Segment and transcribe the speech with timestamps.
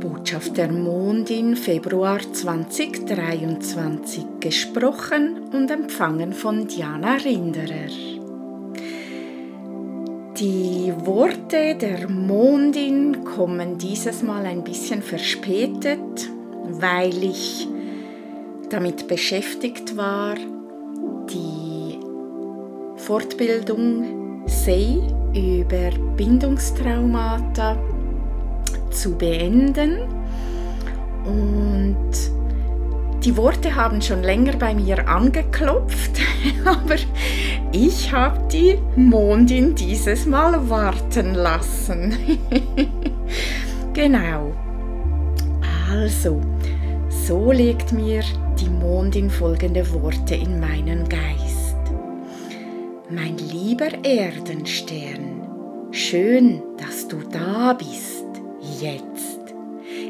[0.00, 7.90] Botschaft der Mondin Februar 2023 gesprochen und empfangen von Diana Rinderer.
[10.38, 16.30] Die Worte der Mondin kommen dieses Mal ein bisschen verspätet,
[16.64, 17.68] weil ich
[18.70, 20.36] damit beschäftigt war,
[21.28, 21.98] die
[22.96, 24.98] Fortbildung SEI
[25.34, 27.99] über Bindungstraumata
[28.90, 29.98] zu beenden.
[31.24, 32.10] Und
[33.24, 36.18] die Worte haben schon länger bei mir angeklopft,
[36.64, 36.96] aber
[37.70, 42.16] ich habe die Mondin dieses Mal warten lassen.
[43.92, 44.54] genau.
[45.90, 46.40] Also,
[47.26, 48.22] so legt mir
[48.58, 51.76] die Mondin folgende Worte in meinen Geist.
[53.10, 55.46] Mein lieber Erdenstern,
[55.90, 58.09] schön, dass du da bist
[58.80, 59.40] jetzt.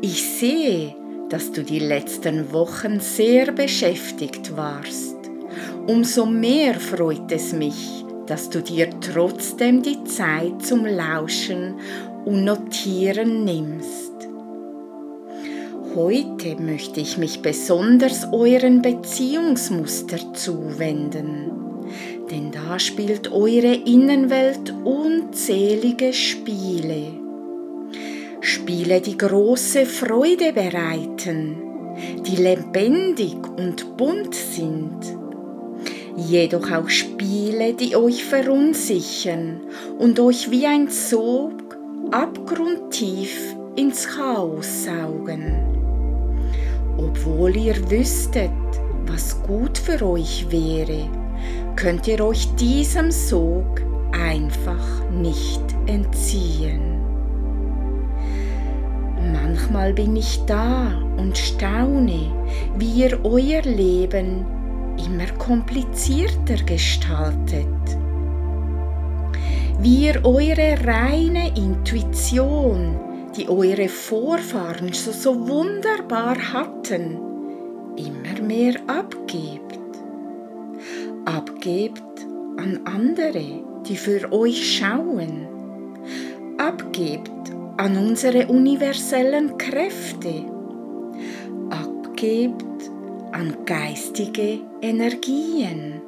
[0.00, 0.94] Ich sehe,
[1.28, 5.16] dass du die letzten Wochen sehr beschäftigt warst.
[5.86, 11.74] Umso mehr freut es mich, dass du dir trotzdem die Zeit zum Lauschen
[12.24, 14.12] und Notieren nimmst.
[15.94, 21.50] Heute möchte ich mich besonders euren Beziehungsmuster zuwenden,
[22.30, 27.23] denn da spielt eure Innenwelt unzählige Spiele.
[28.44, 31.56] Spiele, die große Freude bereiten,
[32.26, 35.00] die lebendig und bunt sind.
[36.14, 39.62] Jedoch auch Spiele, die euch verunsichern
[39.98, 41.78] und euch wie ein Sog
[42.10, 45.56] abgrundtief ins Chaos saugen.
[46.98, 48.50] Obwohl ihr wüsstet,
[49.06, 51.08] was gut für euch wäre,
[51.76, 53.80] könnt ihr euch diesem Sog
[54.12, 56.93] einfach nicht entziehen.
[59.54, 62.32] Manchmal bin ich da und staune,
[62.76, 64.44] wie ihr euer Leben
[64.98, 67.64] immer komplizierter gestaltet.
[69.78, 72.98] Wie ihr eure reine Intuition,
[73.36, 77.16] die eure Vorfahren so, so wunderbar hatten,
[77.96, 79.78] immer mehr abgebt.
[81.26, 85.46] Abgebt an andere, die für euch schauen.
[86.58, 87.30] Abgebt
[87.76, 90.44] an unsere universellen Kräfte,
[91.70, 92.90] abgebt
[93.32, 96.00] an geistige Energien.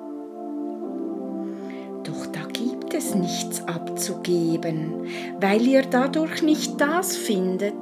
[2.05, 5.07] Doch da gibt es nichts abzugeben,
[5.41, 7.75] weil ihr dadurch nicht das findet,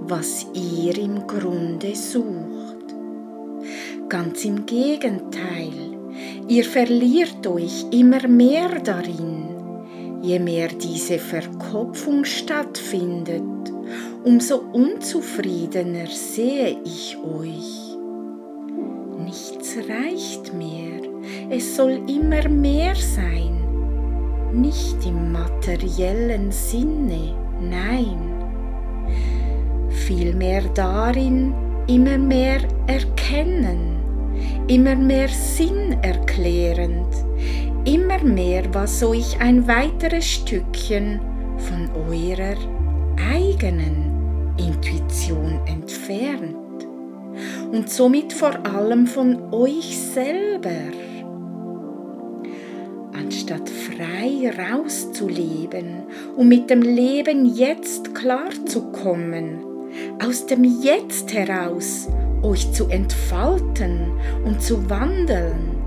[0.00, 2.94] was ihr im Grunde sucht.
[4.08, 5.72] Ganz im Gegenteil,
[6.48, 9.57] ihr verliert euch immer mehr darin
[10.20, 13.42] Je mehr diese Verkopfung stattfindet,
[14.24, 17.96] umso unzufriedener sehe ich euch.
[19.24, 21.02] Nichts reicht mehr,
[21.50, 23.58] es soll immer mehr sein,
[24.52, 28.18] nicht im materiellen Sinne, nein,
[29.88, 31.54] vielmehr darin
[31.86, 33.98] immer mehr erkennen,
[34.66, 37.27] immer mehr Sinn erklärend,
[37.84, 41.20] immer mehr, was euch ein weiteres Stückchen
[41.58, 42.56] von eurer
[43.32, 46.56] eigenen Intuition entfernt
[47.72, 50.70] und somit vor allem von euch selber.
[53.12, 56.04] Anstatt frei rauszuleben
[56.36, 59.64] und mit dem Leben jetzt klarzukommen,
[60.24, 62.08] aus dem Jetzt heraus
[62.42, 64.12] euch zu entfalten
[64.44, 65.77] und zu wandeln,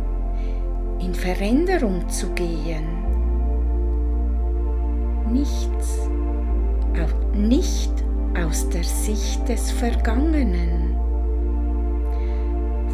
[1.03, 2.87] in Veränderung zu gehen.
[5.31, 6.09] Nichts,
[7.01, 7.91] auch nicht
[8.45, 10.95] aus der Sicht des Vergangenen.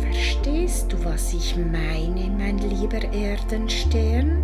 [0.02, 4.44] Verstehst du, was ich meine, mein lieber Erdenstern?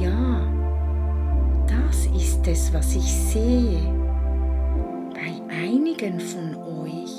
[0.00, 0.42] Ja,
[1.66, 3.80] das ist es, was ich sehe
[5.14, 7.14] bei einigen von euch.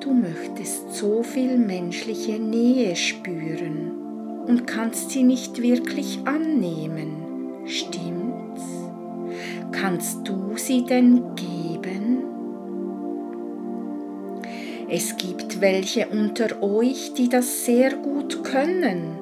[0.00, 3.92] Du möchtest so viel menschliche Nähe spüren
[4.48, 7.66] und kannst sie nicht wirklich annehmen.
[7.66, 8.64] Stimmt's?
[9.70, 12.24] Kannst du sie denn geben?
[14.88, 19.18] Es gibt welche unter euch, die das sehr gut können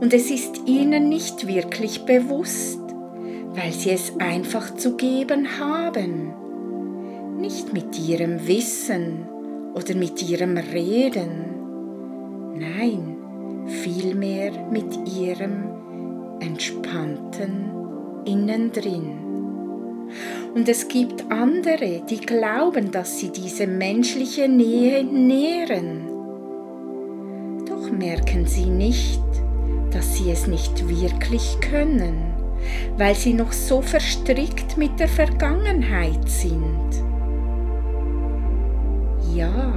[0.00, 2.80] und es ist ihnen nicht wirklich bewusst,
[3.54, 6.32] weil sie es einfach zu geben haben.
[7.38, 9.28] Nicht mit ihrem Wissen,
[9.74, 11.30] oder mit ihrem Reden.
[12.56, 13.16] Nein,
[13.66, 17.70] vielmehr mit ihrem entspannten
[18.24, 19.18] Innendrin.
[20.54, 26.08] Und es gibt andere, die glauben, dass sie diese menschliche Nähe nähren.
[27.66, 29.22] Doch merken sie nicht,
[29.92, 32.34] dass sie es nicht wirklich können,
[32.96, 37.09] weil sie noch so verstrickt mit der Vergangenheit sind.
[39.34, 39.72] Ja,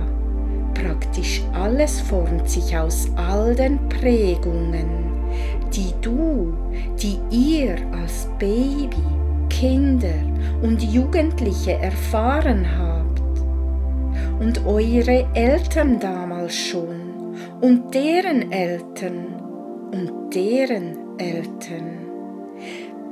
[0.73, 5.11] praktisch alles formt sich aus all den Prägungen,
[5.73, 6.53] die du,
[7.01, 8.89] die ihr als Baby,
[9.49, 10.15] Kinder
[10.61, 13.21] und Jugendliche erfahren habt
[14.39, 19.35] und eure Eltern damals schon und deren Eltern
[19.91, 22.03] und deren Eltern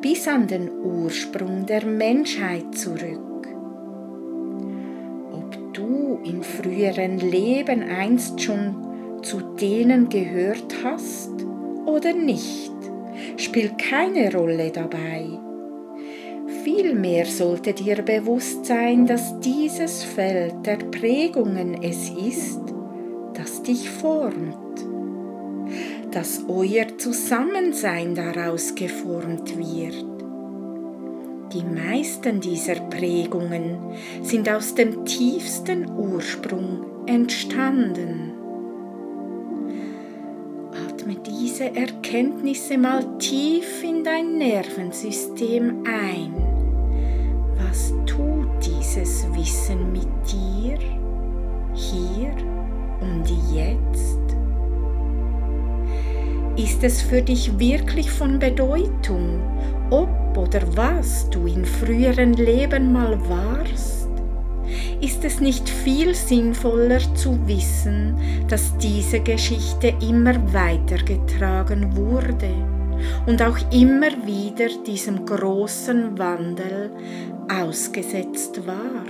[0.02, 3.31] bis an den Ursprung der Menschheit zurück.
[6.24, 8.76] In früheren Leben einst schon
[9.22, 11.32] zu denen gehört hast
[11.86, 12.72] oder nicht,
[13.38, 15.26] spielt keine Rolle dabei.
[16.64, 22.62] Vielmehr sollte dir bewusst sein, dass dieses Feld der Prägungen es ist,
[23.34, 24.58] das dich formt
[26.12, 30.11] dass euer Zusammensein daraus geformt wird.
[31.54, 33.78] Die meisten dieser Prägungen
[34.22, 38.32] sind aus dem tiefsten Ursprung entstanden.
[40.88, 46.34] Atme diese Erkenntnisse mal tief in dein Nervensystem ein.
[47.58, 50.78] Was tut dieses Wissen mit dir,
[51.74, 52.34] hier
[53.02, 54.20] und jetzt?
[56.56, 59.42] Ist es für dich wirklich von Bedeutung,
[59.90, 64.08] ob oder was du in früheren Leben mal warst?
[65.02, 68.16] Ist es nicht viel sinnvoller zu wissen,
[68.48, 72.54] dass diese Geschichte immer weitergetragen wurde
[73.26, 76.92] und auch immer wieder diesem großen Wandel
[77.52, 79.06] ausgesetzt war?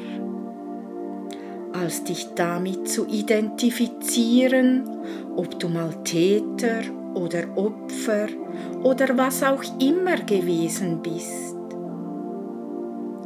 [1.73, 4.89] Als dich damit zu identifizieren,
[5.35, 6.81] ob du mal Täter
[7.13, 8.27] oder Opfer
[8.83, 11.55] oder was auch immer gewesen bist.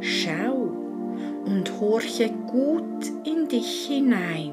[0.00, 0.70] Schau
[1.46, 4.52] und horche gut in dich hinein.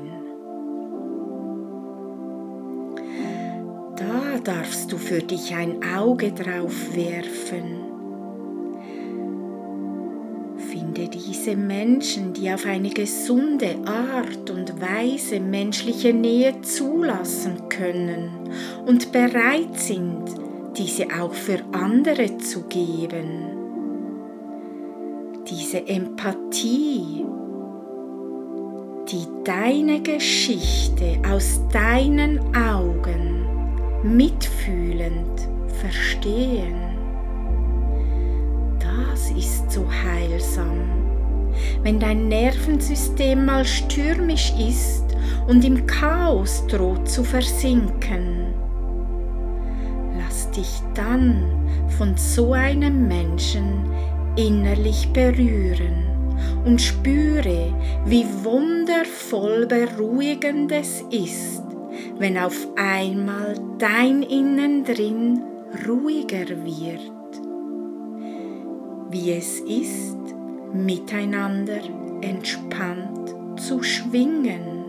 [3.96, 7.83] Da darfst du für dich ein Auge drauf werfen
[11.44, 18.30] diese Menschen, die auf eine gesunde Art und Weise menschliche Nähe zulassen können
[18.86, 20.24] und bereit sind,
[20.78, 23.58] diese auch für andere zu geben.
[25.50, 27.26] Diese Empathie,
[29.10, 33.46] die deine Geschichte aus deinen Augen
[34.04, 35.42] mitfühlend
[35.82, 36.94] verstehen
[38.80, 41.13] das ist so heilsam.
[41.84, 45.04] Wenn dein Nervensystem mal stürmisch ist
[45.48, 48.54] und im Chaos droht zu versinken,
[50.18, 51.44] lass dich dann
[51.98, 53.92] von so einem Menschen
[54.38, 56.06] innerlich berühren
[56.66, 57.74] und spüre,
[58.06, 61.64] wie wundervoll beruhigend es ist,
[62.18, 65.42] wenn auf einmal dein Innen drin
[65.86, 67.12] ruhiger wird.
[69.12, 70.23] Wie es ist,
[70.74, 71.82] miteinander
[72.22, 74.84] entspannt zu schwingen.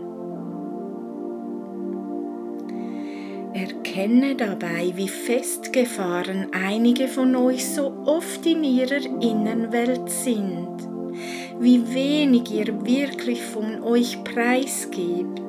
[3.53, 10.67] Erkenne dabei, wie festgefahren einige von euch so oft in ihrer Innenwelt sind,
[11.59, 15.41] wie wenig ihr wirklich von euch preisgebt,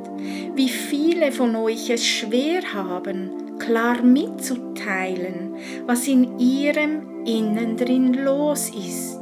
[0.54, 8.70] wie viele von euch es schwer haben, klar mitzuteilen, was in ihrem innen drin los
[8.70, 9.15] ist,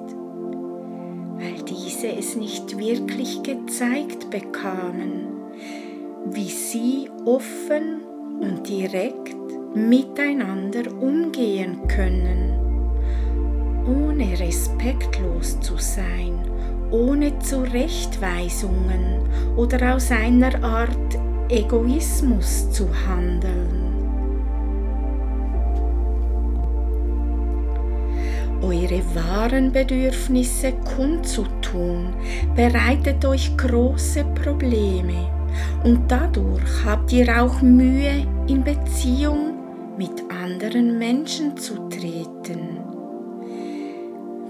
[2.05, 5.27] weil diese es nicht wirklich gezeigt bekamen,
[6.27, 8.03] wie sie offen
[8.41, 9.37] und direkt
[9.75, 12.53] miteinander umgehen können,
[13.87, 16.39] ohne respektlos zu sein,
[16.91, 21.19] ohne Zurechtweisungen oder aus einer Art
[21.49, 23.84] Egoismus zu handeln.
[28.65, 32.15] Eure wahren Bedürfnisse kundzutun,
[32.57, 35.31] bereitet euch große Probleme
[35.85, 39.55] und dadurch habt ihr auch Mühe, in Beziehung
[39.97, 42.79] mit anderen Menschen zu treten.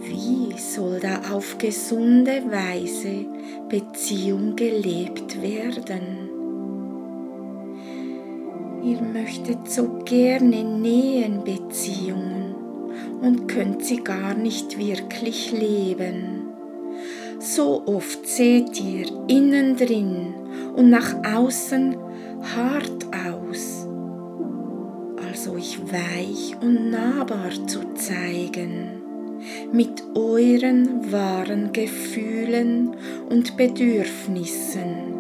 [0.01, 3.27] Wie soll da auf gesunde Weise
[3.69, 6.31] Beziehung gelebt werden?
[8.83, 12.44] Ihr möchtet so gerne Nähenbeziehungen
[13.25, 16.49] und könnt sie gar nicht wirklich leben.
[17.39, 20.35] So oft seht ihr innen drin
[20.77, 21.97] und nach außen
[22.55, 23.87] hart aus,
[25.27, 29.01] als euch weich und nahbar zu zeigen
[29.73, 32.97] mit euren wahren Gefühlen
[33.29, 35.13] und Bedürfnissen.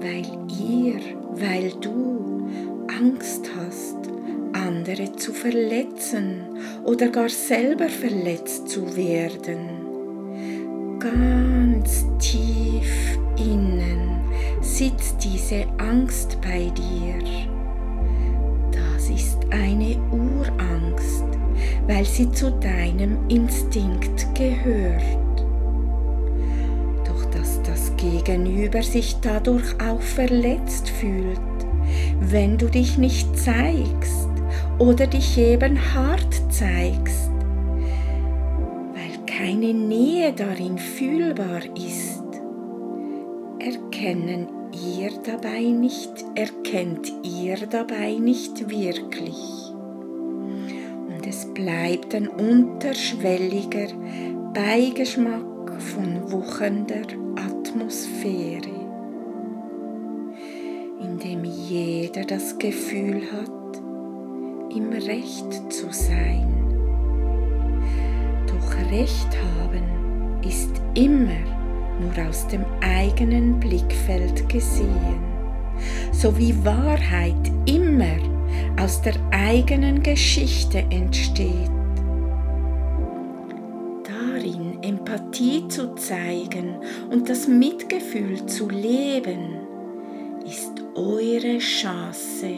[0.00, 0.26] Weil
[0.60, 1.00] ihr,
[1.32, 2.48] weil du
[2.88, 4.17] Angst hast,
[4.68, 6.44] andere zu verletzen
[6.84, 9.58] oder gar selber verletzt zu werden.
[11.00, 14.20] Ganz tief innen
[14.60, 17.18] sitzt diese Angst bei dir.
[18.70, 21.24] Das ist eine Urangst
[21.88, 25.02] weil sie zu deinem Instinkt gehört.
[27.04, 31.40] Doch dass das Gegenüber sich dadurch auch verletzt fühlt,
[32.20, 34.27] wenn du dich nicht zeigst
[34.78, 37.30] oder dich eben hart zeigst,
[38.94, 42.22] weil keine Nähe darin fühlbar ist,
[43.58, 49.58] erkennen ihr dabei nicht, erkennt ihr dabei nicht wirklich.
[51.28, 53.88] Es bleibt ein unterschwelliger
[54.54, 57.02] Beigeschmack von wuchernder
[57.36, 58.70] Atmosphäre,
[61.02, 63.67] in dem jeder das Gefühl hat,
[64.74, 66.46] im Recht zu sein.
[68.46, 69.98] Doch Recht haben
[70.42, 71.40] ist immer
[72.00, 75.22] nur aus dem eigenen Blickfeld gesehen,
[76.12, 77.34] so wie Wahrheit
[77.66, 78.16] immer
[78.80, 81.70] aus der eigenen Geschichte entsteht.
[84.04, 86.76] Darin Empathie zu zeigen
[87.10, 89.67] und das Mitgefühl zu leben,
[90.98, 92.50] eure Chance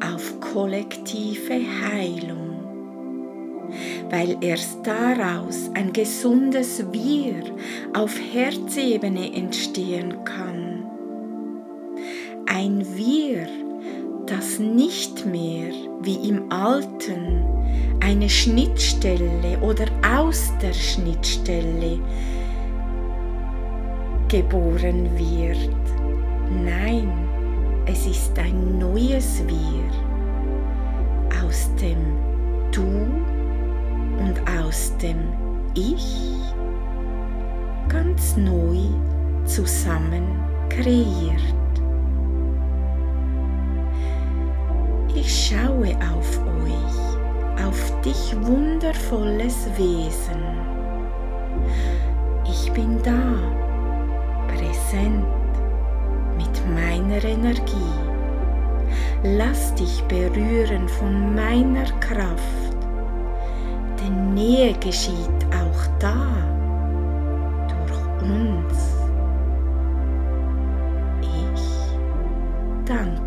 [0.00, 3.70] auf kollektive Heilung,
[4.10, 7.44] weil erst daraus ein gesundes Wir
[7.94, 10.84] auf Herzebene entstehen kann.
[12.46, 13.46] Ein Wir,
[14.26, 17.44] das nicht mehr wie im Alten
[18.00, 19.86] eine Schnittstelle oder
[20.18, 22.00] aus der Schnittstelle
[24.28, 25.70] geboren wird.
[26.64, 27.25] Nein,
[27.86, 29.84] es ist ein neues Wir
[31.44, 32.18] aus dem
[32.72, 32.82] Du
[34.18, 35.18] und aus dem
[35.74, 36.36] Ich
[37.88, 38.88] ganz neu
[39.44, 40.24] zusammen
[40.68, 41.54] kreiert.
[45.14, 50.42] Ich schaue auf euch, auf dich wundervolles Wesen.
[52.44, 53.45] Ich bin da,
[57.16, 57.76] meiner Energie.
[59.22, 62.76] Lass dich berühren von meiner Kraft,
[64.00, 65.16] denn Nähe geschieht
[65.50, 66.26] auch da,
[67.68, 68.96] durch uns.
[71.22, 71.88] Ich
[72.84, 73.25] danke.